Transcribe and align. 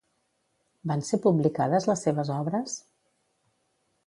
Van 0.91 1.03
ser 1.11 1.19
publicades 1.27 1.87
les 1.91 2.01
seves 2.07 2.33
obres? 2.39 2.79